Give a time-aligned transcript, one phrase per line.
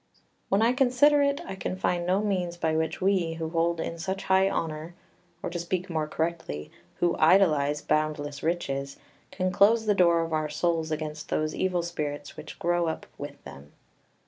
[0.15, 3.79] ]7 "When I consider it I can find no means by which we, who hold
[3.79, 4.95] in such high honour,
[5.43, 8.97] or, to speak more correctly, who idolise boundless riches,
[9.29, 13.43] can close the door of our souls against those evil spirits which grow up with
[13.43, 13.73] them.